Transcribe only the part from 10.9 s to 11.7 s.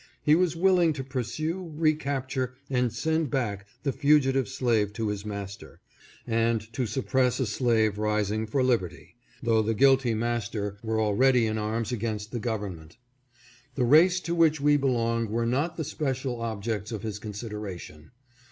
already in